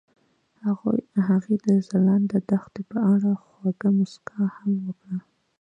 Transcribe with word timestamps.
هغې 1.27 1.55
د 1.65 1.67
ځلانده 1.87 2.39
دښته 2.49 2.81
په 2.91 2.97
اړه 3.13 3.31
خوږه 3.43 3.89
موسکا 3.97 4.41
هم 4.57 4.71
وکړه. 4.87 5.17